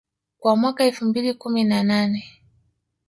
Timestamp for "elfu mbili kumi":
0.85-1.63